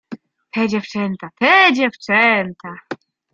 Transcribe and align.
"Te 0.51 0.67
dziewczęta, 0.67 1.29
te 1.39 1.73
dziewczęta!" 1.73 2.73